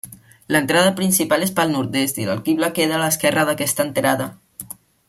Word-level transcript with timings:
L'entrada 0.53 0.93
principal 0.99 1.45
és 1.47 1.53
pel 1.59 1.75
nord-est 1.75 2.17
i 2.23 2.27
l'alquibla 2.31 2.73
queda 2.81 2.99
a 2.99 3.05
l'esquerra 3.05 3.49
d'aquesta 3.51 3.89
entrada. 3.91 4.33